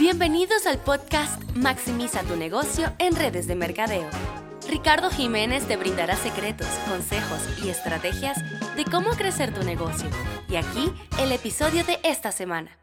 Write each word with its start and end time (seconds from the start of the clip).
Bienvenidos 0.00 0.66
al 0.66 0.78
podcast 0.78 1.42
Maximiza 1.54 2.22
tu 2.22 2.34
negocio 2.34 2.88
en 2.98 3.14
redes 3.14 3.46
de 3.46 3.54
mercadeo. 3.54 4.08
Ricardo 4.66 5.10
Jiménez 5.10 5.68
te 5.68 5.76
brindará 5.76 6.16
secretos, 6.16 6.68
consejos 6.88 7.62
y 7.62 7.68
estrategias 7.68 8.38
de 8.76 8.86
cómo 8.86 9.10
crecer 9.10 9.52
tu 9.52 9.62
negocio. 9.62 10.08
Y 10.48 10.56
aquí 10.56 10.90
el 11.22 11.32
episodio 11.32 11.84
de 11.84 11.98
esta 12.02 12.32
semana. 12.32 12.78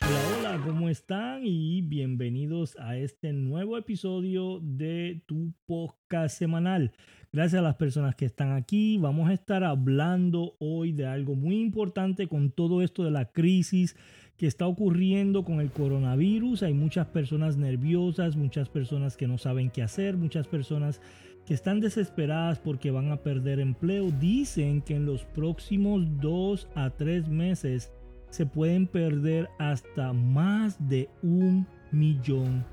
Hola, 0.00 0.54
hola, 0.54 0.64
¿cómo 0.64 0.88
están? 0.88 1.42
Y 1.44 1.82
bienvenidos 1.82 2.74
a 2.78 2.96
este 2.96 3.34
nuevo 3.34 3.76
episodio 3.76 4.60
de 4.62 5.22
tu 5.26 5.52
podcast 5.66 6.38
semanal. 6.38 6.94
Gracias 7.32 7.60
a 7.60 7.62
las 7.62 7.76
personas 7.76 8.16
que 8.16 8.24
están 8.24 8.50
aquí. 8.50 8.98
Vamos 8.98 9.30
a 9.30 9.32
estar 9.32 9.62
hablando 9.62 10.56
hoy 10.58 10.90
de 10.90 11.06
algo 11.06 11.36
muy 11.36 11.60
importante 11.60 12.26
con 12.26 12.50
todo 12.50 12.82
esto 12.82 13.04
de 13.04 13.12
la 13.12 13.26
crisis 13.26 13.94
que 14.36 14.48
está 14.48 14.66
ocurriendo 14.66 15.44
con 15.44 15.60
el 15.60 15.70
coronavirus. 15.70 16.64
Hay 16.64 16.74
muchas 16.74 17.06
personas 17.06 17.56
nerviosas, 17.56 18.34
muchas 18.34 18.68
personas 18.68 19.16
que 19.16 19.28
no 19.28 19.38
saben 19.38 19.70
qué 19.70 19.84
hacer, 19.84 20.16
muchas 20.16 20.48
personas 20.48 21.00
que 21.46 21.54
están 21.54 21.78
desesperadas 21.78 22.58
porque 22.58 22.90
van 22.90 23.12
a 23.12 23.18
perder 23.18 23.60
empleo. 23.60 24.10
Dicen 24.10 24.82
que 24.82 24.96
en 24.96 25.06
los 25.06 25.24
próximos 25.24 26.02
dos 26.20 26.68
a 26.74 26.90
tres 26.90 27.28
meses 27.28 27.92
se 28.30 28.44
pueden 28.44 28.88
perder 28.88 29.48
hasta 29.60 30.12
más 30.12 30.88
de 30.88 31.08
un 31.22 31.64
millón 31.92 32.64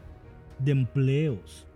de 0.58 0.72
empleos. 0.72 1.67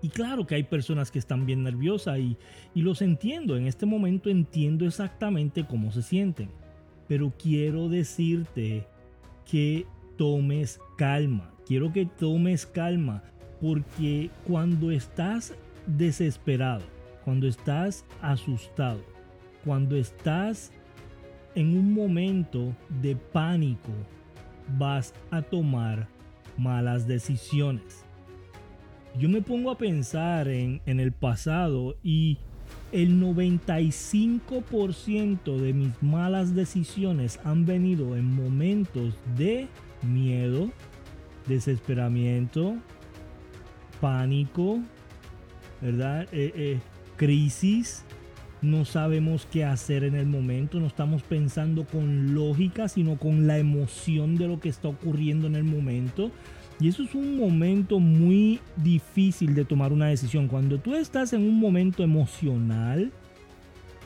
Y 0.00 0.10
claro 0.10 0.46
que 0.46 0.54
hay 0.54 0.62
personas 0.62 1.10
que 1.10 1.18
están 1.18 1.44
bien 1.44 1.64
nerviosas 1.64 2.18
y, 2.18 2.36
y 2.74 2.82
los 2.82 3.02
entiendo. 3.02 3.56
En 3.56 3.66
este 3.66 3.86
momento 3.86 4.30
entiendo 4.30 4.86
exactamente 4.86 5.66
cómo 5.66 5.90
se 5.90 6.02
sienten. 6.02 6.50
Pero 7.08 7.32
quiero 7.36 7.88
decirte 7.88 8.86
que 9.50 9.86
tomes 10.16 10.80
calma. 10.96 11.50
Quiero 11.66 11.92
que 11.92 12.06
tomes 12.06 12.66
calma 12.66 13.22
porque 13.60 14.30
cuando 14.46 14.90
estás 14.90 15.54
desesperado, 15.86 16.84
cuando 17.24 17.46
estás 17.46 18.04
asustado, 18.22 19.00
cuando 19.64 19.96
estás 19.96 20.72
en 21.54 21.76
un 21.76 21.92
momento 21.92 22.74
de 23.02 23.16
pánico, 23.16 23.90
vas 24.78 25.12
a 25.30 25.42
tomar 25.42 26.06
malas 26.56 27.06
decisiones. 27.06 28.04
Yo 29.18 29.28
me 29.28 29.42
pongo 29.42 29.70
a 29.72 29.78
pensar 29.78 30.46
en, 30.46 30.80
el 30.86 31.10
pasado 31.10 31.96
y 32.04 32.38
el 32.92 33.20
95% 33.20 35.56
de 35.56 35.72
mis 35.72 36.00
malas 36.00 36.54
decisiones 36.54 37.40
han 37.42 37.66
venido 37.66 38.16
en 38.16 38.32
momentos 38.32 39.16
de 39.36 39.66
miedo, 40.02 40.70
desesperamiento, 41.48 42.76
pánico, 44.00 44.78
¿verdad? 45.80 46.28
Eh, 46.30 46.52
eh, 46.54 46.78
crisis. 47.16 48.04
No 48.60 48.84
sabemos 48.84 49.46
qué 49.50 49.64
hacer 49.64 50.02
en 50.02 50.16
el 50.16 50.26
momento, 50.26 50.80
no 50.80 50.86
estamos 50.86 51.22
pensando 51.22 51.86
con 51.86 52.34
lógica, 52.34 52.88
sino 52.88 53.16
con 53.16 53.46
la 53.46 53.58
emoción 53.58 54.36
de 54.36 54.48
lo 54.48 54.58
que 54.58 54.68
está 54.68 54.88
ocurriendo 54.88 55.46
en 55.46 55.54
el 55.54 55.64
momento. 55.64 56.32
Y 56.80 56.88
eso 56.88 57.04
es 57.04 57.14
un 57.14 57.36
momento 57.36 58.00
muy 58.00 58.60
difícil 58.76 59.54
de 59.54 59.64
tomar 59.64 59.92
una 59.92 60.08
decisión. 60.08 60.48
Cuando 60.48 60.78
tú 60.78 60.94
estás 60.94 61.32
en 61.32 61.42
un 61.42 61.58
momento 61.60 62.02
emocional, 62.02 63.12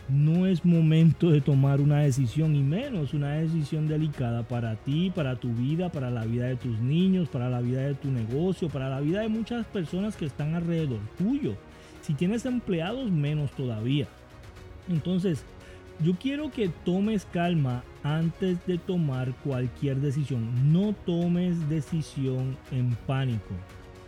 no 0.08 0.46
es 0.46 0.64
momento 0.64 1.30
de 1.30 1.40
tomar 1.40 1.80
una 1.80 2.00
decisión 2.00 2.54
y 2.54 2.62
menos 2.62 3.14
una 3.14 3.34
decisión 3.34 3.88
delicada 3.88 4.42
para 4.42 4.76
ti, 4.76 5.10
para 5.14 5.36
tu 5.36 5.48
vida, 5.54 5.90
para 5.90 6.10
la 6.10 6.26
vida 6.26 6.46
de 6.46 6.56
tus 6.56 6.78
niños, 6.80 7.28
para 7.28 7.48
la 7.48 7.62
vida 7.62 7.80
de 7.80 7.94
tu 7.94 8.10
negocio, 8.10 8.68
para 8.68 8.90
la 8.90 9.00
vida 9.00 9.20
de 9.20 9.28
muchas 9.28 9.64
personas 9.66 10.16
que 10.16 10.26
están 10.26 10.54
alrededor 10.54 11.00
tuyo. 11.16 11.56
Si 12.02 12.12
tienes 12.12 12.44
empleados, 12.44 13.10
menos 13.10 13.50
todavía. 13.52 14.08
Entonces, 14.88 15.44
yo 16.00 16.14
quiero 16.14 16.50
que 16.50 16.70
tomes 16.84 17.26
calma 17.26 17.84
antes 18.02 18.64
de 18.66 18.78
tomar 18.78 19.32
cualquier 19.44 19.98
decisión. 19.98 20.72
No 20.72 20.94
tomes 21.06 21.68
decisión 21.68 22.56
en 22.70 22.96
pánico. 23.06 23.54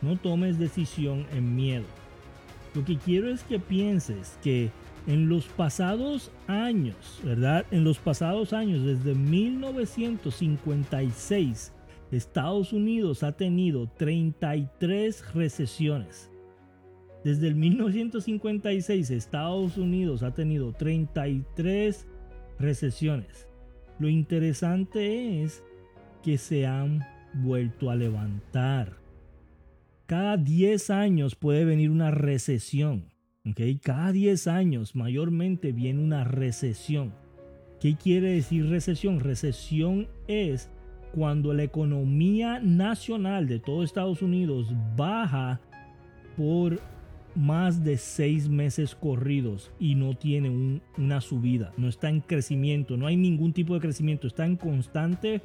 No 0.02 0.16
tomes 0.16 0.58
decisión 0.58 1.26
en 1.32 1.54
miedo. 1.54 1.84
Lo 2.74 2.84
que 2.84 2.98
quiero 2.98 3.30
es 3.30 3.44
que 3.44 3.60
pienses 3.60 4.36
que 4.42 4.70
en 5.06 5.28
los 5.28 5.44
pasados 5.44 6.32
años, 6.46 7.20
¿verdad? 7.22 7.66
En 7.70 7.84
los 7.84 7.98
pasados 7.98 8.52
años, 8.52 8.84
desde 8.84 9.14
1956, 9.14 11.72
Estados 12.10 12.72
Unidos 12.72 13.22
ha 13.22 13.30
tenido 13.32 13.88
33 13.96 15.34
recesiones. 15.34 16.30
Desde 17.24 17.48
el 17.48 17.54
1956 17.54 19.10
Estados 19.10 19.78
Unidos 19.78 20.22
ha 20.22 20.34
tenido 20.34 20.72
33 20.72 22.06
recesiones. 22.58 23.48
Lo 23.98 24.10
interesante 24.10 25.42
es 25.42 25.64
que 26.22 26.36
se 26.36 26.66
han 26.66 27.00
vuelto 27.32 27.90
a 27.90 27.96
levantar. 27.96 28.98
Cada 30.04 30.36
10 30.36 30.90
años 30.90 31.34
puede 31.34 31.64
venir 31.64 31.90
una 31.90 32.10
recesión. 32.10 33.10
¿okay? 33.50 33.78
Cada 33.78 34.12
10 34.12 34.46
años 34.46 34.94
mayormente 34.94 35.72
viene 35.72 36.04
una 36.04 36.24
recesión. 36.24 37.14
¿Qué 37.80 37.96
quiere 37.96 38.32
decir 38.32 38.68
recesión? 38.68 39.20
Recesión 39.20 40.08
es 40.28 40.70
cuando 41.14 41.54
la 41.54 41.62
economía 41.62 42.60
nacional 42.60 43.46
de 43.46 43.60
todo 43.60 43.82
Estados 43.82 44.20
Unidos 44.20 44.72
baja 44.96 45.60
por 46.36 46.80
más 47.34 47.84
de 47.84 47.96
seis 47.96 48.48
meses 48.48 48.94
corridos 48.94 49.72
y 49.78 49.94
no 49.94 50.16
tiene 50.16 50.80
una 50.96 51.20
subida, 51.20 51.72
no 51.76 51.88
está 51.88 52.08
en 52.08 52.20
crecimiento, 52.20 52.96
no 52.96 53.06
hay 53.06 53.16
ningún 53.16 53.52
tipo 53.52 53.74
de 53.74 53.80
crecimiento, 53.80 54.26
está 54.26 54.46
en 54.46 54.56
constante 54.56 55.42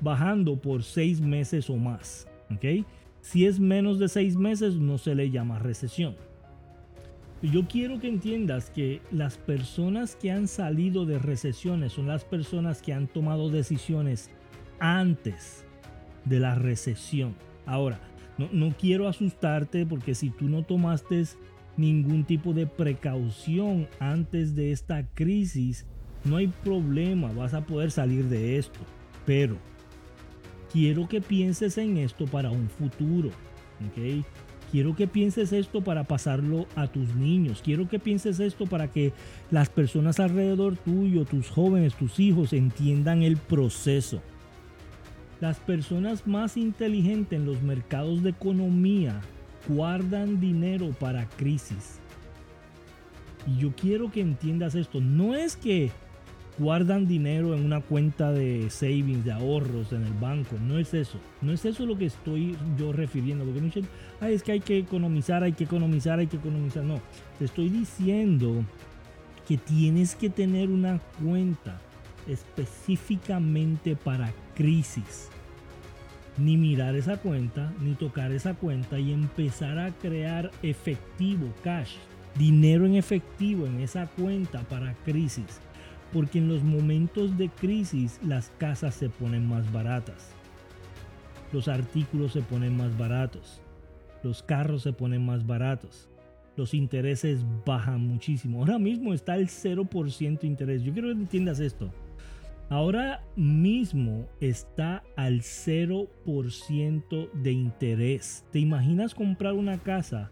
bajando 0.00 0.60
por 0.60 0.82
seis 0.82 1.20
meses 1.20 1.70
o 1.70 1.76
más. 1.76 2.28
¿ok? 2.54 2.86
Si 3.20 3.46
es 3.46 3.58
menos 3.58 3.98
de 3.98 4.08
seis 4.08 4.36
meses, 4.36 4.76
no 4.76 4.98
se 4.98 5.14
le 5.14 5.30
llama 5.30 5.58
recesión. 5.58 6.14
Yo 7.42 7.66
quiero 7.68 8.00
que 8.00 8.08
entiendas 8.08 8.70
que 8.70 9.02
las 9.10 9.36
personas 9.36 10.16
que 10.16 10.30
han 10.30 10.48
salido 10.48 11.04
de 11.04 11.18
recesiones 11.18 11.92
son 11.92 12.06
las 12.06 12.24
personas 12.24 12.80
que 12.80 12.92
han 12.92 13.08
tomado 13.08 13.50
decisiones 13.50 14.30
antes 14.78 15.64
de 16.24 16.40
la 16.40 16.54
recesión. 16.54 17.34
Ahora, 17.66 18.00
no, 18.38 18.74
quiero 18.78 19.08
asustarte 19.08 19.86
porque 19.86 20.14
si 20.14 20.30
tú 20.30 20.48
no 20.48 20.62
tomaste 20.62 21.24
ningún 21.76 22.24
tipo 22.24 22.52
de 22.52 22.66
precaución 22.66 23.88
antes 23.98 24.54
de 24.54 24.72
esta 24.72 25.06
crisis, 25.14 25.86
no 26.24 26.36
hay 26.36 26.48
problema, 26.48 27.32
vas 27.32 27.54
a 27.54 27.64
poder 27.64 27.90
salir 27.90 28.26
de 28.26 28.58
esto. 28.58 28.80
Pero 29.24 29.56
quiero 30.72 31.08
que 31.08 31.20
pienses 31.20 31.78
en 31.78 31.96
esto 31.96 32.26
para 32.26 32.50
un 32.50 32.68
futuro. 32.68 33.30
Quiero 34.70 34.96
que 34.96 35.06
pienses 35.06 35.52
esto 35.52 35.82
para 35.82 36.04
pasarlo 36.04 36.66
a 36.76 36.86
tus 36.88 37.14
niños. 37.14 37.62
Quiero 37.64 37.88
que 37.88 37.98
pienses 37.98 38.40
esto 38.40 38.66
para 38.66 38.90
que 38.90 39.12
las 39.50 39.68
personas 39.68 40.20
alrededor 40.20 40.76
tuyo, 40.76 41.24
tus 41.24 41.48
jóvenes, 41.48 41.94
tus 41.94 42.18
hijos 42.20 42.52
entiendan 42.52 43.22
el 43.22 43.36
proceso. 43.36 44.22
Las 45.40 45.58
personas 45.58 46.26
más 46.26 46.56
inteligentes 46.56 47.38
en 47.38 47.46
los 47.46 47.62
mercados 47.62 48.22
de 48.22 48.30
economía 48.30 49.20
guardan 49.68 50.40
dinero 50.40 50.90
para 50.98 51.28
crisis. 51.28 51.98
Y 53.46 53.58
yo 53.60 53.72
quiero 53.76 54.10
que 54.10 54.20
entiendas 54.20 54.74
esto. 54.74 55.00
No 55.00 55.34
es 55.34 55.56
que 55.56 55.90
guardan 56.58 57.06
dinero 57.06 57.54
en 57.54 57.64
una 57.64 57.80
cuenta 57.80 58.32
de 58.32 58.70
savings, 58.70 59.24
de 59.24 59.32
ahorros 59.32 59.92
en 59.92 60.04
el 60.04 60.12
banco. 60.14 60.56
No 60.60 60.78
es 60.78 60.94
eso. 60.94 61.18
No 61.42 61.52
es 61.52 61.64
eso 61.64 61.84
lo 61.84 61.98
que 61.98 62.06
estoy 62.06 62.56
yo 62.78 62.92
refiriendo. 62.92 63.44
Porque 63.44 63.60
no 63.60 63.70
Ay, 64.20 64.34
es 64.34 64.42
que 64.42 64.52
hay 64.52 64.60
que 64.60 64.78
economizar, 64.78 65.42
hay 65.42 65.52
que 65.52 65.64
economizar, 65.64 66.18
hay 66.18 66.26
que 66.26 66.38
economizar. 66.38 66.82
No, 66.82 67.00
te 67.38 67.44
estoy 67.44 67.68
diciendo 67.68 68.64
que 69.46 69.58
tienes 69.58 70.14
que 70.14 70.30
tener 70.30 70.70
una 70.70 70.98
cuenta 71.22 71.78
específicamente 72.26 73.94
para 73.94 74.32
crisis. 74.56 75.28
Ni 76.38 76.56
mirar 76.56 76.96
esa 76.96 77.18
cuenta, 77.18 77.72
ni 77.80 77.94
tocar 77.94 78.32
esa 78.32 78.54
cuenta 78.54 78.98
y 78.98 79.12
empezar 79.12 79.78
a 79.78 79.92
crear 79.92 80.50
efectivo, 80.62 81.52
cash, 81.62 81.94
dinero 82.36 82.84
en 82.84 82.96
efectivo 82.96 83.66
en 83.66 83.80
esa 83.80 84.06
cuenta 84.08 84.62
para 84.62 84.94
crisis. 85.04 85.60
Porque 86.12 86.38
en 86.38 86.48
los 86.48 86.62
momentos 86.62 87.38
de 87.38 87.48
crisis 87.48 88.18
las 88.24 88.50
casas 88.58 88.94
se 88.94 89.08
ponen 89.08 89.48
más 89.48 89.72
baratas. 89.72 90.30
Los 91.52 91.68
artículos 91.68 92.32
se 92.32 92.42
ponen 92.42 92.76
más 92.76 92.96
baratos. 92.98 93.60
Los 94.22 94.42
carros 94.42 94.82
se 94.82 94.92
ponen 94.92 95.24
más 95.24 95.46
baratos 95.46 96.08
los 96.56 96.72
intereses 96.72 97.44
bajan 97.64 98.00
muchísimo. 98.00 98.60
Ahora 98.60 98.78
mismo 98.78 99.12
está 99.12 99.36
el 99.36 99.48
0% 99.48 100.44
interés. 100.44 100.82
Yo 100.82 100.92
quiero 100.92 101.08
que 101.08 101.14
entiendas 101.14 101.60
esto. 101.60 101.92
Ahora 102.68 103.22
mismo 103.36 104.28
está 104.40 105.02
al 105.16 105.40
0% 105.40 107.30
de 107.32 107.52
interés. 107.52 108.44
¿Te 108.50 108.58
imaginas 108.58 109.14
comprar 109.14 109.54
una 109.54 109.78
casa 109.78 110.30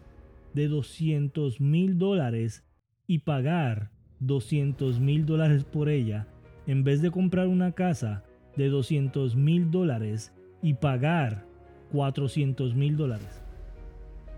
de 0.53 0.67
200 0.67 1.61
mil 1.61 1.97
dólares 1.97 2.63
y 3.07 3.19
pagar 3.19 3.91
200 4.19 4.99
mil 4.99 5.25
dólares 5.25 5.63
por 5.63 5.89
ella 5.89 6.27
en 6.67 6.83
vez 6.83 7.01
de 7.01 7.11
comprar 7.11 7.47
una 7.47 7.73
casa 7.73 8.23
de 8.55 8.69
200 8.69 9.35
mil 9.35 9.69
dólares 9.69 10.33
y 10.61 10.75
pagar 10.75 11.45
400 11.91 12.73
mil 12.75 12.97
dólares 12.97 13.43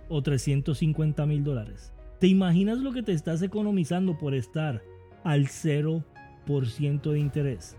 o 0.09 0.21
350 0.21 1.25
mil 1.25 1.44
dólares. 1.44 1.94
¿Te 2.19 2.27
imaginas 2.27 2.79
lo 2.79 2.91
que 2.91 3.03
te 3.03 3.11
estás 3.11 3.41
economizando 3.41 4.17
por 4.17 4.33
estar 4.33 4.81
al 5.23 5.47
0% 5.47 7.11
de 7.11 7.19
interés? 7.19 7.77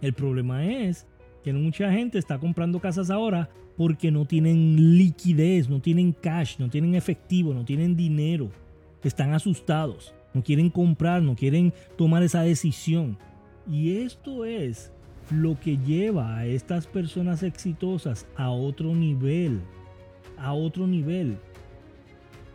El 0.00 0.12
problema 0.12 0.64
es 0.64 1.06
que 1.42 1.52
mucha 1.52 1.92
gente 1.92 2.18
está 2.18 2.38
comprando 2.38 2.80
casas 2.80 3.10
ahora 3.10 3.48
porque 3.76 4.10
no 4.10 4.24
tienen 4.24 4.96
liquidez, 4.96 5.68
no 5.68 5.80
tienen 5.80 6.12
cash, 6.12 6.58
no 6.58 6.68
tienen 6.68 6.94
efectivo, 6.94 7.54
no 7.54 7.64
tienen 7.64 7.96
dinero. 7.96 8.50
Están 9.02 9.32
asustados, 9.34 10.14
no 10.34 10.42
quieren 10.42 10.70
comprar, 10.70 11.22
no 11.22 11.36
quieren 11.36 11.72
tomar 11.96 12.22
esa 12.22 12.42
decisión. 12.42 13.18
Y 13.70 13.98
esto 13.98 14.44
es 14.44 14.92
lo 15.30 15.58
que 15.58 15.76
lleva 15.78 16.36
a 16.36 16.46
estas 16.46 16.86
personas 16.86 17.42
exitosas 17.42 18.26
a 18.36 18.50
otro 18.50 18.94
nivel, 18.94 19.60
a 20.38 20.52
otro 20.52 20.86
nivel. 20.86 21.38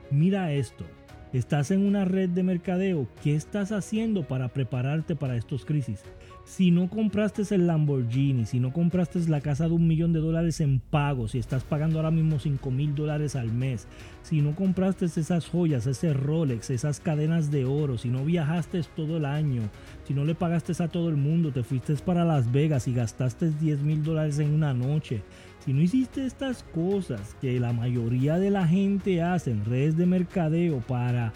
Mira 0.10 0.52
esto, 0.54 0.86
estás 1.34 1.72
en 1.72 1.86
una 1.86 2.06
red 2.06 2.30
de 2.30 2.44
mercadeo, 2.44 3.08
¿qué 3.24 3.36
estás 3.36 3.72
haciendo 3.72 4.28
para 4.28 4.50
prepararte 4.50 5.16
para 5.16 5.38
estos 5.38 5.66
crisis? 5.66 6.04
Si 6.44 6.72
no 6.72 6.90
compraste 6.90 7.44
el 7.54 7.68
Lamborghini, 7.68 8.46
si 8.46 8.60
no 8.60 8.74
compraste 8.74 9.20
la 9.30 9.42
casa 9.42 9.68
de 9.68 9.74
un 9.74 9.88
millón 9.88 10.12
de 10.12 10.20
dólares 10.20 10.60
en 10.60 10.80
pago, 10.80 11.28
si 11.28 11.38
estás 11.38 11.64
pagando 11.64 12.00
ahora 12.00 12.12
mismo 12.12 12.40
5 12.40 12.72
mil 12.72 12.96
dólares 12.96 13.36
al 13.36 13.52
mes, 13.52 13.88
si 14.24 14.42
no 14.42 14.56
compraste 14.56 15.06
esas 15.06 15.48
joyas, 15.48 15.88
ese 15.88 16.14
Rolex, 16.14 16.70
esas 16.70 17.00
cadenas 17.00 17.52
de 17.52 17.66
oro, 17.66 17.98
si 17.98 18.10
no 18.10 18.26
viajaste 18.26 18.82
todo 18.96 19.18
el 19.18 19.26
año, 19.26 19.62
si 20.06 20.14
no 20.14 20.26
le 20.26 20.36
pagaste 20.36 20.72
a 20.84 20.88
todo 20.88 21.10
el 21.10 21.18
mundo, 21.18 21.52
te 21.52 21.64
fuiste 21.64 21.96
para 21.96 22.26
Las 22.26 22.52
Vegas 22.52 22.88
y 22.88 22.94
gastaste 22.94 23.52
10 23.52 23.82
mil 23.82 24.04
dólares 24.04 24.40
en 24.40 24.54
una 24.54 24.74
noche, 24.74 25.22
si 25.64 25.74
no 25.74 25.82
hiciste 25.82 26.26
estas 26.26 26.64
cosas 26.64 27.36
que 27.40 27.60
la 27.60 27.72
mayoría 27.72 28.40
de 28.40 28.50
la 28.50 28.68
gente 28.68 29.22
hace 29.22 29.52
en 29.52 29.64
redes 29.64 29.96
de 29.96 30.08
mercadeo 30.08 30.80
para 30.80 31.34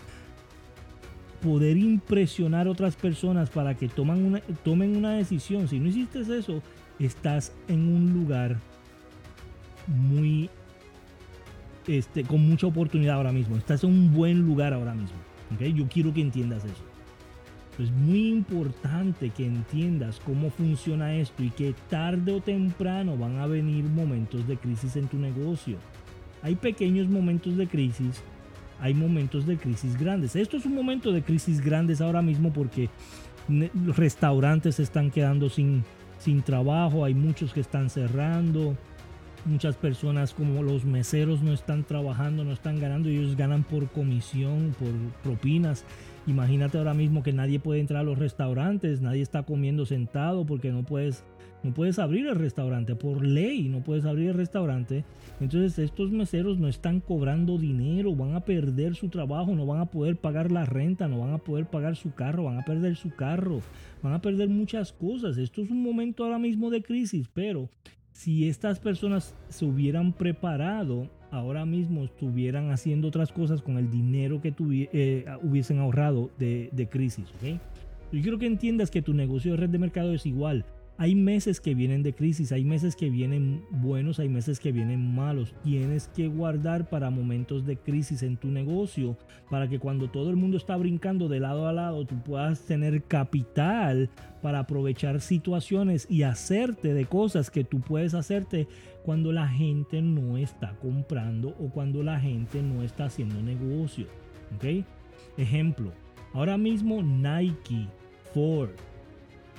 poder 1.41 1.77
impresionar 1.77 2.67
otras 2.67 2.95
personas 2.95 3.49
para 3.49 3.75
que 3.75 3.87
tomen 3.87 4.25
una, 4.25 4.39
tomen 4.63 4.95
una 4.95 5.13
decisión. 5.13 5.67
Si 5.67 5.79
no 5.79 5.89
hiciste 5.89 6.19
eso, 6.19 6.61
estás 6.99 7.53
en 7.67 7.93
un 7.93 8.13
lugar 8.13 8.57
muy 9.87 10.49
este, 11.87 12.23
con 12.23 12.41
mucha 12.41 12.67
oportunidad 12.67 13.17
ahora 13.17 13.31
mismo. 13.31 13.57
Estás 13.57 13.83
en 13.83 13.91
un 13.91 14.13
buen 14.13 14.39
lugar 14.39 14.73
ahora 14.73 14.93
mismo. 14.93 15.17
¿okay? 15.53 15.73
Yo 15.73 15.87
quiero 15.87 16.13
que 16.13 16.21
entiendas 16.21 16.65
eso. 16.65 16.83
Es 17.77 17.91
muy 17.91 18.29
importante 18.29 19.29
que 19.31 19.45
entiendas 19.45 20.21
cómo 20.25 20.49
funciona 20.49 21.15
esto 21.15 21.43
y 21.43 21.49
que 21.49 21.75
tarde 21.89 22.31
o 22.31 22.39
temprano 22.39 23.17
van 23.17 23.37
a 23.39 23.47
venir 23.47 23.83
momentos 23.83 24.47
de 24.47 24.55
crisis 24.55 24.95
en 24.95 25.07
tu 25.07 25.17
negocio. 25.17 25.77
Hay 26.41 26.55
pequeños 26.55 27.09
momentos 27.09 27.57
de 27.57 27.67
crisis 27.67 28.23
hay 28.79 28.93
momentos 28.93 29.45
de 29.45 29.57
crisis 29.57 29.97
grandes. 29.97 30.35
Esto 30.35 30.57
es 30.57 30.65
un 30.65 30.75
momento 30.75 31.11
de 31.11 31.21
crisis 31.21 31.61
grandes 31.61 32.01
ahora 32.01 32.21
mismo 32.21 32.51
porque 32.51 32.89
los 33.47 33.95
restaurantes 33.95 34.75
se 34.75 34.83
están 34.83 35.11
quedando 35.11 35.49
sin, 35.49 35.83
sin 36.19 36.41
trabajo, 36.41 37.05
hay 37.05 37.13
muchos 37.13 37.53
que 37.53 37.59
están 37.59 37.89
cerrando, 37.89 38.75
muchas 39.45 39.75
personas 39.75 40.33
como 40.33 40.63
los 40.63 40.85
meseros 40.85 41.41
no 41.41 41.53
están 41.53 41.83
trabajando, 41.83 42.43
no 42.43 42.51
están 42.51 42.79
ganando, 42.79 43.09
ellos 43.09 43.35
ganan 43.35 43.63
por 43.63 43.87
comisión, 43.89 44.75
por 44.79 44.89
propinas. 45.23 45.85
Imagínate 46.27 46.77
ahora 46.77 46.95
mismo 46.95 47.21
que 47.21 47.33
nadie 47.33 47.59
puede 47.59 47.79
entrar 47.79 48.01
a 48.01 48.03
los 48.03 48.17
restaurantes, 48.17 49.01
nadie 49.01 49.21
está 49.21 49.43
comiendo 49.43 49.85
sentado 49.85 50.45
porque 50.45 50.71
no 50.71 50.83
puedes 50.83 51.23
no 51.65 51.73
puedes 51.73 51.97
abrir 51.97 52.27
el 52.27 52.35
restaurante, 52.35 52.95
por 52.95 53.25
ley 53.25 53.69
no 53.69 53.83
puedes 53.83 54.05
abrir 54.05 54.29
el 54.29 54.35
restaurante. 54.35 55.03
Entonces 55.39 55.79
estos 55.79 56.11
meseros 56.11 56.59
no 56.59 56.67
están 56.67 56.99
cobrando 56.99 57.57
dinero, 57.57 58.15
van 58.15 58.35
a 58.35 58.41
perder 58.41 58.93
su 58.95 59.09
trabajo, 59.09 59.55
no 59.55 59.65
van 59.65 59.81
a 59.81 59.87
poder 59.87 60.15
pagar 60.15 60.51
la 60.51 60.65
renta, 60.65 61.07
no 61.07 61.19
van 61.19 61.33
a 61.33 61.39
poder 61.39 61.65
pagar 61.65 61.95
su 61.95 62.13
carro, 62.13 62.43
van 62.43 62.59
a 62.59 62.65
perder 62.65 62.95
su 62.95 63.09
carro, 63.15 63.61
van 64.03 64.13
a 64.13 64.21
perder 64.21 64.47
muchas 64.47 64.93
cosas. 64.93 65.37
Esto 65.37 65.63
es 65.63 65.71
un 65.71 65.81
momento 65.81 66.23
ahora 66.23 66.37
mismo 66.37 66.69
de 66.69 66.83
crisis, 66.83 67.27
pero 67.33 67.67
si 68.15 68.47
estas 68.47 68.79
personas 68.79 69.35
se 69.49 69.65
hubieran 69.65 70.13
preparado, 70.13 71.09
ahora 71.31 71.65
mismo 71.65 72.05
estuvieran 72.05 72.71
haciendo 72.71 73.09
otras 73.09 73.33
cosas 73.33 73.61
con 73.61 73.77
el 73.77 73.91
dinero 73.91 74.41
que 74.41 74.53
eh, 74.57 75.25
hubiesen 75.43 75.79
ahorrado 75.79 76.29
de, 76.39 76.87
crisis. 76.89 77.25
Yo 78.13 78.21
quiero 78.21 78.39
que 78.39 78.45
entiendas 78.45 78.89
que 78.89 79.01
tu 79.01 79.13
negocio 79.13 79.51
de 79.51 79.57
red 79.57 79.69
de 79.69 79.79
mercado 79.79 80.13
es 80.13 80.25
igual. 80.25 80.63
Hay 80.97 81.13
meses 81.13 81.59
que 81.59 81.75
vienen 81.75 82.03
de 82.03 82.13
crisis, 82.13 82.53
hay 82.53 82.63
meses 82.63 82.95
que 82.95 83.09
vienen 83.09 83.65
buenos, 83.69 84.17
hay 84.19 84.29
meses 84.29 84.61
que 84.61 84.71
vienen 84.71 85.13
malos. 85.13 85.53
Tienes 85.61 86.07
que 86.07 86.29
guardar 86.29 86.89
para 86.89 87.09
momentos 87.09 87.65
de 87.65 87.75
crisis 87.75 88.23
en 88.23 88.37
tu 88.37 88.47
negocio, 88.47 89.17
para 89.49 89.67
que 89.67 89.77
cuando 89.77 90.09
todo 90.09 90.29
el 90.29 90.37
mundo 90.37 90.55
está 90.55 90.77
brincando 90.77 91.27
de 91.27 91.41
lado 91.41 91.67
a 91.67 91.73
lado, 91.73 92.05
tú 92.05 92.15
puedas 92.23 92.61
tener 92.61 93.03
capital 93.03 94.09
para 94.41 94.59
aprovechar 94.59 95.19
situaciones 95.19 96.07
y 96.09 96.23
hacerte 96.23 96.93
de 96.93 97.05
cosas 97.05 97.51
que 97.51 97.65
tú 97.65 97.81
puedes 97.81 98.13
hacerte 98.13 98.69
cuando 99.03 99.33
la 99.33 99.49
gente 99.49 100.01
no 100.01 100.37
está 100.37 100.75
comprando 100.81 101.49
o 101.59 101.69
cuando 101.71 102.03
la 102.03 102.21
gente 102.21 102.61
no 102.61 102.83
está 102.83 103.05
haciendo 103.05 103.41
negocio. 103.41 104.07
¿Ok? 104.55 104.85
Ejemplo, 105.37 105.91
ahora 106.31 106.57
mismo 106.57 107.03
Nike, 107.03 107.89
Ford, 108.33 108.71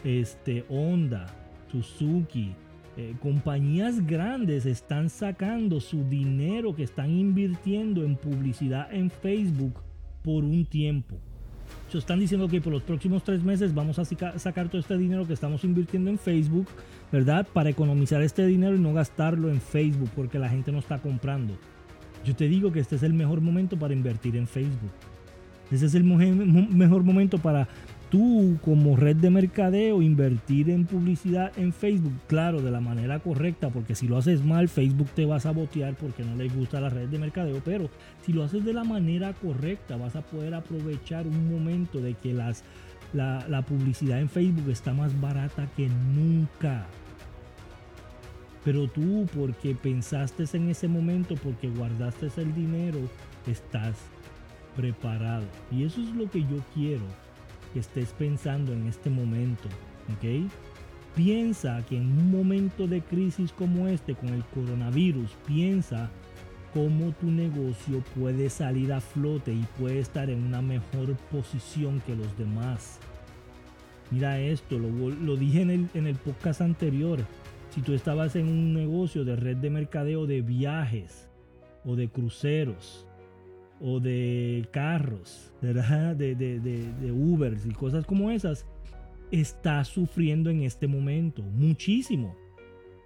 este, 0.04 0.64
Honda, 0.68 1.26
Suzuki, 1.70 2.54
eh, 2.96 3.14
compañías 3.20 4.06
grandes 4.06 4.64
están 4.64 5.10
sacando 5.10 5.80
su 5.80 6.04
dinero 6.04 6.74
que 6.74 6.82
están 6.82 7.10
invirtiendo 7.10 8.04
en 8.04 8.16
publicidad 8.16 8.92
en 8.92 9.10
Facebook 9.10 9.74
por 10.22 10.44
un 10.44 10.64
tiempo. 10.64 11.16
Se 11.90 11.98
están 11.98 12.20
diciendo 12.20 12.48
que 12.48 12.60
por 12.60 12.72
los 12.72 12.82
próximos 12.82 13.22
tres 13.22 13.42
meses 13.42 13.74
vamos 13.74 13.98
a 13.98 14.04
sacar 14.04 14.68
todo 14.68 14.80
este 14.80 14.96
dinero 14.96 15.26
que 15.26 15.34
estamos 15.34 15.62
invirtiendo 15.64 16.10
en 16.10 16.18
Facebook, 16.18 16.66
¿verdad? 17.12 17.46
Para 17.52 17.70
economizar 17.70 18.22
este 18.22 18.46
dinero 18.46 18.76
y 18.76 18.80
no 18.80 18.94
gastarlo 18.94 19.50
en 19.50 19.60
Facebook 19.60 20.10
porque 20.16 20.38
la 20.38 20.48
gente 20.48 20.72
no 20.72 20.78
está 20.78 20.98
comprando. 20.98 21.54
Yo 22.24 22.34
te 22.34 22.48
digo 22.48 22.72
que 22.72 22.80
este 22.80 22.96
es 22.96 23.02
el 23.02 23.12
mejor 23.12 23.40
momento 23.40 23.78
para 23.78 23.94
invertir 23.94 24.36
en 24.36 24.46
Facebook. 24.46 24.90
Ese 25.70 25.86
es 25.86 25.94
el 25.94 26.04
mejor 26.04 27.02
momento 27.02 27.38
para 27.38 27.68
tú 28.10 28.58
como 28.64 28.96
red 28.96 29.16
de 29.16 29.30
mercadeo 29.30 30.02
invertir 30.02 30.70
en 30.70 30.86
publicidad 30.86 31.52
en 31.58 31.72
Facebook, 31.72 32.14
claro, 32.26 32.62
de 32.62 32.70
la 32.70 32.80
manera 32.80 33.18
correcta, 33.18 33.70
porque 33.70 33.94
si 33.94 34.06
lo 34.06 34.16
haces 34.16 34.44
mal, 34.44 34.68
Facebook 34.68 35.08
te 35.14 35.26
va 35.26 35.36
a 35.36 35.40
sabotear 35.40 35.94
porque 35.94 36.24
no 36.24 36.36
le 36.36 36.48
gusta 36.48 36.80
la 36.80 36.88
red 36.88 37.08
de 37.08 37.18
mercadeo, 37.18 37.60
pero 37.64 37.90
si 38.24 38.32
lo 38.32 38.44
haces 38.44 38.64
de 38.64 38.72
la 38.72 38.84
manera 38.84 39.32
correcta, 39.34 39.96
vas 39.96 40.16
a 40.16 40.22
poder 40.22 40.54
aprovechar 40.54 41.26
un 41.26 41.50
momento 41.50 42.00
de 42.00 42.14
que 42.14 42.32
las, 42.32 42.64
la, 43.12 43.46
la 43.48 43.62
publicidad 43.62 44.20
en 44.20 44.28
Facebook 44.28 44.70
está 44.70 44.92
más 44.92 45.18
barata 45.20 45.68
que 45.76 45.88
nunca. 46.14 46.86
Pero 48.64 48.88
tú, 48.88 49.26
porque 49.36 49.76
pensaste 49.76 50.44
en 50.54 50.70
ese 50.70 50.88
momento, 50.88 51.36
porque 51.36 51.68
guardaste 51.68 52.28
el 52.36 52.52
dinero, 52.52 52.98
estás 53.46 53.94
preparado. 54.74 55.44
Y 55.70 55.84
eso 55.84 56.00
es 56.00 56.08
lo 56.16 56.28
que 56.28 56.40
yo 56.40 56.58
quiero 56.74 57.04
que 57.76 57.80
estés 57.80 58.14
pensando 58.14 58.72
en 58.72 58.86
este 58.86 59.10
momento. 59.10 59.68
¿ok? 60.14 60.50
Piensa 61.14 61.84
que 61.86 61.98
en 61.98 62.06
un 62.06 62.30
momento 62.30 62.86
de 62.86 63.02
crisis 63.02 63.52
como 63.52 63.86
este 63.86 64.14
con 64.14 64.30
el 64.30 64.42
coronavirus, 64.46 65.30
piensa 65.46 66.10
cómo 66.72 67.12
tu 67.12 67.26
negocio 67.30 68.02
puede 68.18 68.48
salir 68.48 68.94
a 68.94 69.02
flote 69.02 69.52
y 69.52 69.66
puede 69.78 69.98
estar 69.98 70.30
en 70.30 70.42
una 70.42 70.62
mejor 70.62 71.16
posición 71.30 72.00
que 72.06 72.16
los 72.16 72.38
demás. 72.38 72.98
Mira 74.10 74.40
esto, 74.40 74.78
lo, 74.78 75.36
dije 75.36 75.60
en 75.60 75.70
el, 75.70 75.88
en 75.92 76.06
el 76.06 76.16
podcast 76.16 76.62
anterior. 76.62 77.18
Si 77.74 77.82
tú 77.82 77.92
estabas 77.92 78.36
en 78.36 78.48
un 78.48 78.72
negocio 78.72 79.26
de 79.26 79.36
red 79.36 79.58
de 79.58 79.68
mercadeo 79.68 80.26
de 80.26 80.40
viajes 80.40 81.28
o 81.84 81.94
de 81.94 82.08
cruceros, 82.08 83.05
o 83.80 84.00
de 84.00 84.66
carros, 84.70 85.52
¿verdad? 85.60 86.16
De, 86.16 86.34
de, 86.34 86.60
de, 86.60 86.92
de 86.92 87.12
Ubers 87.12 87.66
y 87.66 87.70
cosas 87.70 88.06
como 88.06 88.30
esas, 88.30 88.66
está 89.30 89.84
sufriendo 89.84 90.50
en 90.50 90.62
este 90.62 90.86
momento 90.86 91.42
muchísimo. 91.42 92.34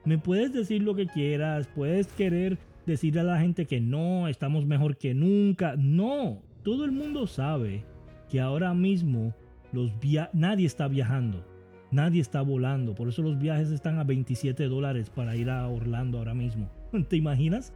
Me 0.04 0.18
puedes 0.18 0.52
decir 0.52 0.82
lo 0.82 0.94
que 0.94 1.06
quieras, 1.06 1.68
puedes 1.74 2.06
querer 2.08 2.58
decirle 2.86 3.20
a 3.20 3.24
la 3.24 3.40
gente 3.40 3.66
que 3.66 3.80
no, 3.80 4.28
estamos 4.28 4.66
mejor 4.66 4.96
que 4.96 5.14
nunca. 5.14 5.74
No, 5.76 6.42
todo 6.62 6.84
el 6.84 6.92
mundo 6.92 7.26
sabe 7.26 7.84
que 8.28 8.40
ahora 8.40 8.74
mismo 8.74 9.34
los 9.72 9.92
nadie 10.32 10.66
está 10.66 10.88
viajando. 10.88 11.44
Nadie 11.90 12.20
está 12.20 12.42
volando. 12.42 12.94
Por 12.94 13.08
eso 13.08 13.22
los 13.22 13.38
viajes 13.38 13.70
están 13.70 13.98
a 13.98 14.04
27 14.04 14.64
dólares 14.68 15.10
para 15.10 15.34
ir 15.36 15.50
a 15.50 15.66
Orlando 15.68 16.18
ahora 16.18 16.34
mismo. 16.34 16.70
¿Te 17.08 17.16
imaginas? 17.16 17.72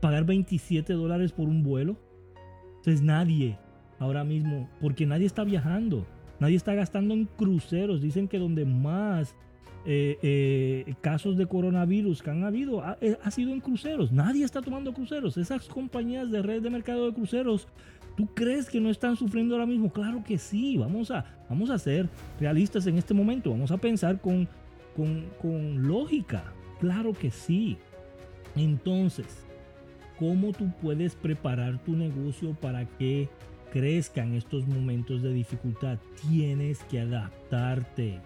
Pagar 0.00 0.24
27 0.24 0.92
dólares 0.92 1.32
por 1.32 1.48
un 1.48 1.62
vuelo. 1.62 1.96
Entonces 2.86 3.02
nadie 3.02 3.58
ahora 3.98 4.22
mismo, 4.22 4.68
porque 4.80 5.06
nadie 5.06 5.26
está 5.26 5.42
viajando. 5.42 6.06
Nadie 6.38 6.54
está 6.54 6.72
gastando 6.72 7.14
en 7.14 7.24
cruceros. 7.24 8.00
Dicen 8.00 8.28
que 8.28 8.38
donde 8.38 8.64
más 8.64 9.34
eh, 9.84 10.16
eh, 10.22 10.94
casos 11.00 11.36
de 11.36 11.46
coronavirus 11.46 12.22
que 12.22 12.30
han 12.30 12.44
habido 12.44 12.84
ha, 12.84 12.96
eh, 13.00 13.18
ha, 13.24 13.30
sido 13.32 13.52
en 13.52 13.60
cruceros. 13.60 14.12
Nadie 14.12 14.44
está 14.44 14.62
tomando 14.62 14.94
cruceros. 14.94 15.36
Esas 15.36 15.66
compañías 15.66 16.30
de 16.30 16.42
red 16.42 16.62
de 16.62 16.70
mercado 16.70 17.06
de 17.06 17.12
cruceros, 17.12 17.66
¿tú 18.16 18.28
crees 18.34 18.70
que 18.70 18.80
no 18.80 18.90
están 18.90 19.16
sufriendo 19.16 19.56
ahora 19.56 19.66
mismo? 19.66 19.90
Claro 19.92 20.22
que 20.22 20.38
sí. 20.38 20.76
Vamos 20.76 21.10
a, 21.10 21.24
vamos 21.48 21.70
a 21.70 21.78
ser 21.78 22.08
realistas 22.38 22.86
en 22.86 22.98
este 22.98 23.14
momento. 23.14 23.50
Vamos 23.50 23.72
a 23.72 23.78
pensar 23.78 24.20
con, 24.20 24.48
con, 24.94 25.24
con 25.42 25.88
lógica. 25.88 26.52
Claro 26.78 27.14
que 27.14 27.32
sí. 27.32 27.78
Entonces, 28.54 29.45
¿cómo 30.18 30.52
tú 30.52 30.70
puedes 30.80 31.14
preparar 31.14 31.82
tu 31.84 31.96
negocio 31.96 32.54
para 32.54 32.84
que 32.84 33.28
crezca 33.72 34.22
en 34.22 34.34
estos 34.34 34.66
momentos 34.66 35.22
de 35.22 35.32
dificultad? 35.32 35.98
Tienes 36.28 36.82
que 36.84 37.00
adaptarte 37.00 38.20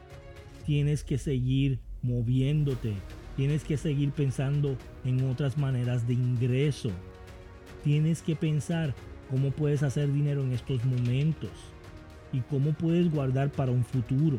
tienes 0.71 1.03
que 1.03 1.19
seguir 1.19 1.81
moviéndote, 2.01 2.95
tienes 3.37 3.65
que 3.65 3.77
seguir 3.77 4.13
pensando 4.13 4.77
en 5.05 5.29
otras 5.29 5.59
maneras 5.59 6.07
de 6.07 6.15
ingreso, 6.15 6.91
tienes 7.83 8.23
que 8.23 8.37
pensar 8.37 8.95
cómo 9.29 9.51
puedes 9.51 9.83
hacer 9.83 10.13
dinero 10.13 10.43
en 10.45 10.53
estos 10.53 10.85
momentos 10.85 11.51
y 12.33 12.39
cómo 12.39 12.73
puedes 12.73 13.11
guardar 13.11 13.51
para 13.51 13.73
un 13.73 13.85
futuro. 13.85 14.39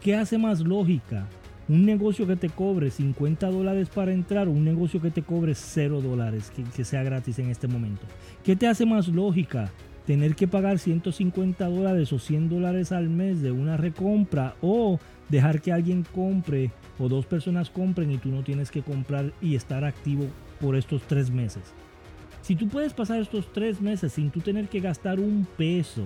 ¿Qué 0.00 0.16
hace 0.16 0.38
más 0.38 0.60
lógica? 0.60 1.28
Un 1.68 1.86
negocio 1.86 2.26
que 2.26 2.36
te 2.36 2.48
cobre 2.48 2.90
50 2.90 3.48
dólares 3.50 3.88
para 3.88 4.12
entrar 4.12 4.48
un 4.48 4.64
negocio 4.64 5.00
que 5.00 5.10
te 5.10 5.22
cobre 5.22 5.54
0 5.54 6.00
dólares, 6.00 6.50
que, 6.54 6.64
que 6.64 6.84
sea 6.84 7.02
gratis 7.02 7.38
en 7.38 7.50
este 7.50 7.68
momento. 7.68 8.02
¿Qué 8.42 8.56
te 8.56 8.66
hace 8.66 8.84
más 8.84 9.08
lógica? 9.08 9.70
tener 10.06 10.34
que 10.34 10.48
pagar 10.48 10.78
150 10.78 11.64
dólares 11.68 12.12
o 12.12 12.18
100 12.18 12.48
dólares 12.48 12.92
al 12.92 13.08
mes 13.08 13.40
de 13.40 13.52
una 13.52 13.76
recompra 13.76 14.56
o 14.60 14.98
dejar 15.28 15.60
que 15.60 15.72
alguien 15.72 16.04
compre 16.14 16.70
o 16.98 17.08
dos 17.08 17.26
personas 17.26 17.70
compren 17.70 18.10
y 18.10 18.18
tú 18.18 18.30
no 18.30 18.42
tienes 18.42 18.70
que 18.70 18.82
comprar 18.82 19.32
y 19.40 19.54
estar 19.54 19.84
activo 19.84 20.26
por 20.60 20.76
estos 20.76 21.02
tres 21.02 21.30
meses. 21.30 21.62
Si 22.42 22.56
tú 22.56 22.68
puedes 22.68 22.92
pasar 22.92 23.20
estos 23.20 23.52
tres 23.52 23.80
meses 23.80 24.12
sin 24.12 24.30
tú 24.30 24.40
tener 24.40 24.68
que 24.68 24.80
gastar 24.80 25.20
un 25.20 25.46
peso, 25.56 26.04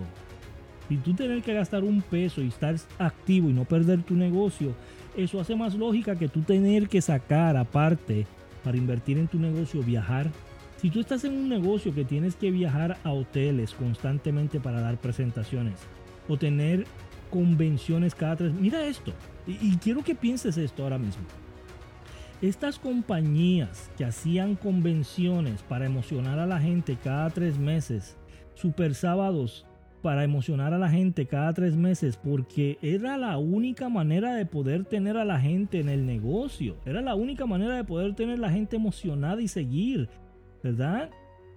sin 0.89 1.01
tú 1.01 1.15
tener 1.15 1.43
que 1.43 1.55
gastar 1.55 1.83
un 1.83 2.03
peso 2.03 2.43
y 2.43 2.49
estar 2.49 2.77
activo 2.99 3.49
y 3.49 3.55
no 3.55 3.65
perder 3.65 4.03
tu 4.03 4.15
negocio, 4.15 4.75
eso 5.17 5.41
hace 5.41 5.57
más 5.57 5.75
lógica 5.75 6.17
que 6.17 6.29
tú 6.29 6.43
tener 6.43 6.89
que 6.89 7.01
sacar 7.01 7.57
aparte 7.57 8.27
para 8.63 8.77
invertir 8.77 9.19
en 9.19 9.29
tu 9.29 9.39
negocio, 9.39 9.83
viajar 9.83 10.31
si 10.77 10.91
tú 10.91 11.01
estás 11.01 11.25
en 11.25 11.33
un 11.33 11.49
negocio 11.49 11.95
que 11.95 12.05
tienes 12.05 12.37
que 12.37 12.51
viajar 12.51 12.99
a 13.03 13.13
hoteles 13.13 13.73
constantemente 13.73 14.61
para 14.61 14.81
dar 14.81 14.99
presentaciones 14.99 15.81
o 16.29 16.37
tener 16.37 16.87
convenciones 17.31 18.15
cada 18.15 18.37
tres, 18.37 18.53
mira 18.53 18.87
esto, 18.87 19.13
y, 19.47 19.77
quiero 19.79 20.05
que 20.05 20.15
pienses 20.15 20.57
esto 20.59 20.83
ahora 20.83 20.99
mismo. 20.99 21.23
Estas 22.43 22.79
compañías 22.79 23.91
que 23.97 24.05
hacían 24.05 24.55
convenciones 24.55 25.63
para 25.63 25.87
emocionar 25.87 26.39
a 26.39 26.47
la 26.47 26.61
gente 26.61 26.99
cada 27.03 27.31
tres 27.31 27.59
meses, 27.59 28.17
super 28.55 28.95
sábados 28.95 29.65
para 30.03 30.25
emocionar 30.25 30.73
a 30.75 30.79
la 30.79 30.91
gente 30.91 31.27
cada 31.27 31.53
tres 31.53 31.77
meses, 31.77 32.17
porque 32.17 32.79
era 32.83 33.17
la 33.17 33.39
única 33.39 33.89
manera 33.89 34.35
de 34.35 34.47
poder 34.47 34.85
tener 34.85 35.17
a 35.17 35.25
la 35.25 35.41
gente 35.41 35.81
en 35.81 35.89
el 35.89 36.07
negocio, 36.07 36.77
era 36.85 37.01
la 37.01 37.15
única 37.15 37.47
manera 37.47 37.77
de 37.77 37.85
poder 37.85 38.15
tener 38.15 38.37
a 38.37 38.43
la 38.43 38.51
gente 38.51 38.77
emocionada 38.77 39.41
y 39.43 39.49
seguir 39.49 40.09
¿verdad? 40.63 41.11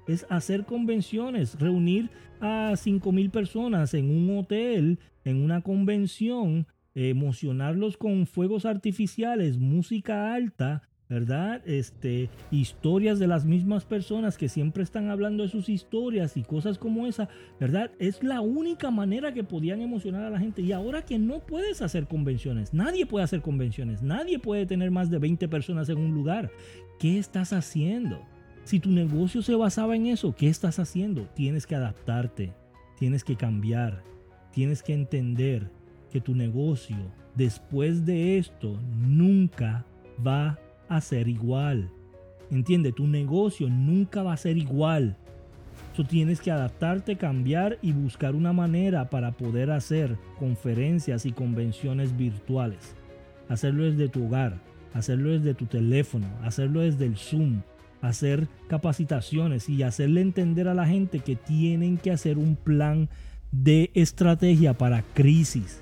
Es 0.07 0.25
hacer 0.29 0.65
convenciones, 0.65 1.59
reunir 1.59 2.09
a 2.39 2.73
5 2.75 3.11
mil 3.11 3.29
personas 3.29 3.93
en 3.93 4.09
un 4.09 4.37
hotel, 4.37 4.99
en 5.23 5.43
una 5.43 5.61
convención, 5.61 6.67
emocionarlos 6.93 7.97
con 7.97 8.25
fuegos 8.27 8.65
artificiales, 8.65 9.57
música 9.57 10.33
alta, 10.33 10.83
¿verdad? 11.09 11.61
Este, 11.65 12.29
historias 12.51 13.17
de 13.17 13.25
las 13.25 13.43
mismas 13.43 13.83
personas 13.83 14.37
que 14.37 14.47
siempre 14.47 14.83
están 14.83 15.09
hablando 15.09 15.41
de 15.41 15.49
sus 15.49 15.67
historias 15.67 16.37
y 16.37 16.43
cosas 16.43 16.77
como 16.77 17.07
esa, 17.07 17.27
¿verdad? 17.59 17.89
Es 17.97 18.23
la 18.23 18.41
única 18.41 18.91
manera 18.91 19.33
que 19.33 19.43
podían 19.43 19.81
emocionar 19.81 20.23
a 20.23 20.29
la 20.29 20.39
gente. 20.39 20.61
Y 20.61 20.71
ahora 20.71 21.03
que 21.03 21.17
no 21.17 21.39
puedes 21.39 21.81
hacer 21.81 22.07
convenciones, 22.07 22.75
nadie 22.75 23.07
puede 23.07 23.23
hacer 23.25 23.41
convenciones, 23.41 24.03
nadie 24.03 24.37
puede 24.37 24.67
tener 24.67 24.91
más 24.91 25.09
de 25.09 25.17
20 25.17 25.47
personas 25.47 25.89
en 25.89 25.97
un 25.97 26.13
lugar. 26.13 26.51
¿Qué 26.99 27.17
estás 27.17 27.53
haciendo? 27.53 28.21
Si 28.63 28.79
tu 28.79 28.91
negocio 28.91 29.41
se 29.41 29.55
basaba 29.55 29.95
en 29.95 30.05
eso, 30.05 30.35
¿qué 30.35 30.47
estás 30.47 30.77
haciendo? 30.77 31.27
Tienes 31.33 31.65
que 31.65 31.73
adaptarte, 31.73 32.53
tienes 32.99 33.23
que 33.23 33.35
cambiar, 33.35 34.03
tienes 34.51 34.83
que 34.83 34.93
entender 34.93 35.71
que 36.11 36.21
tu 36.21 36.35
negocio 36.35 36.97
después 37.33 38.05
de 38.05 38.37
esto 38.37 38.79
nunca 38.91 39.85
va 40.25 40.59
a 40.89 40.99
ser 41.01 41.27
igual. 41.27 41.89
Entiende, 42.51 42.91
tu 42.91 43.07
negocio 43.07 43.69
nunca 43.69 44.23
va 44.23 44.33
a 44.33 44.37
ser 44.37 44.57
igual. 44.57 45.15
Tú 45.95 46.03
tienes 46.03 46.41
que 46.41 46.51
adaptarte, 46.51 47.15
cambiar 47.15 47.77
y 47.81 47.93
buscar 47.93 48.35
una 48.35 48.53
manera 48.53 49.09
para 49.09 49.31
poder 49.31 49.71
hacer 49.71 50.17
conferencias 50.39 51.25
y 51.25 51.31
convenciones 51.31 52.17
virtuales. 52.17 52.95
Hacerlo 53.47 53.83
desde 53.83 54.09
tu 54.09 54.25
hogar, 54.25 54.59
hacerlo 54.93 55.29
desde 55.29 55.53
tu 55.53 55.65
teléfono, 55.65 56.27
hacerlo 56.43 56.81
desde 56.81 57.05
el 57.05 57.17
Zoom, 57.17 57.61
hacer 58.01 58.47
capacitaciones 58.67 59.69
y 59.69 59.83
hacerle 59.83 60.21
entender 60.21 60.67
a 60.67 60.73
la 60.73 60.87
gente 60.87 61.19
que 61.19 61.35
tienen 61.35 61.97
que 61.97 62.11
hacer 62.11 62.37
un 62.37 62.55
plan 62.55 63.09
de 63.51 63.91
estrategia 63.93 64.73
para 64.73 65.03
crisis. 65.13 65.81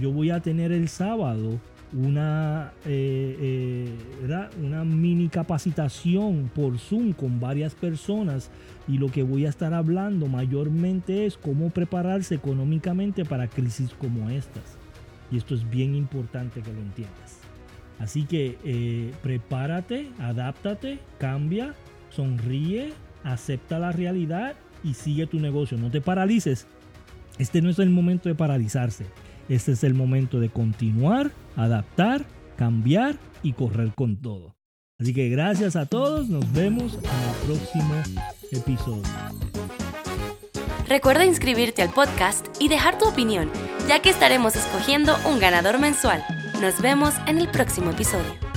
Yo 0.00 0.12
voy 0.12 0.30
a 0.30 0.40
tener 0.40 0.72
el 0.72 0.88
sábado 0.88 1.58
una, 1.92 2.72
eh, 2.84 3.88
eh, 4.20 4.48
una 4.62 4.84
mini 4.84 5.28
capacitación 5.28 6.50
por 6.54 6.78
Zoom 6.78 7.12
con 7.12 7.40
varias 7.40 7.74
personas 7.74 8.50
y 8.86 8.98
lo 8.98 9.08
que 9.08 9.22
voy 9.22 9.46
a 9.46 9.48
estar 9.48 9.74
hablando 9.74 10.26
mayormente 10.26 11.26
es 11.26 11.36
cómo 11.36 11.70
prepararse 11.70 12.34
económicamente 12.34 13.24
para 13.24 13.48
crisis 13.48 13.90
como 13.98 14.30
estas. 14.30 14.76
Y 15.30 15.36
esto 15.36 15.54
es 15.54 15.68
bien 15.68 15.94
importante 15.94 16.62
que 16.62 16.72
lo 16.72 16.80
entiendas. 16.80 17.38
Así 17.98 18.24
que 18.24 18.58
eh, 18.64 19.12
prepárate, 19.22 20.08
adáptate, 20.18 21.00
cambia, 21.18 21.74
sonríe, 22.10 22.92
acepta 23.24 23.78
la 23.78 23.92
realidad 23.92 24.54
y 24.84 24.94
sigue 24.94 25.26
tu 25.26 25.40
negocio. 25.40 25.76
No 25.76 25.90
te 25.90 26.00
paralices. 26.00 26.66
Este 27.38 27.60
no 27.60 27.70
es 27.70 27.78
el 27.78 27.90
momento 27.90 28.28
de 28.28 28.34
paralizarse. 28.34 29.06
Este 29.48 29.72
es 29.72 29.82
el 29.84 29.94
momento 29.94 30.40
de 30.40 30.50
continuar, 30.50 31.30
adaptar, 31.56 32.26
cambiar 32.56 33.18
y 33.42 33.54
correr 33.54 33.92
con 33.94 34.16
todo. 34.20 34.54
Así 35.00 35.14
que 35.14 35.28
gracias 35.28 35.76
a 35.76 35.86
todos. 35.86 36.28
Nos 36.28 36.52
vemos 36.52 36.94
en 36.94 37.00
el 37.00 37.46
próximo 37.46 37.94
episodio. 38.50 39.02
Recuerda 40.88 41.24
inscribirte 41.24 41.82
al 41.82 41.90
podcast 41.90 42.46
y 42.60 42.68
dejar 42.68 42.98
tu 42.98 43.06
opinión, 43.06 43.50
ya 43.88 44.00
que 44.00 44.10
estaremos 44.10 44.56
escogiendo 44.56 45.16
un 45.26 45.38
ganador 45.38 45.78
mensual. 45.78 46.24
Nos 46.60 46.80
vemos 46.80 47.14
en 47.26 47.38
el 47.38 47.48
próximo 47.48 47.90
episodio. 47.90 48.47